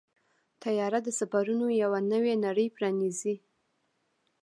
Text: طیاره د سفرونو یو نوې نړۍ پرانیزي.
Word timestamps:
طیاره 0.63 0.99
د 1.03 1.09
سفرونو 1.19 1.65
یو 1.81 1.91
نوې 2.13 2.33
نړۍ 2.45 2.67
پرانیزي. 2.75 3.35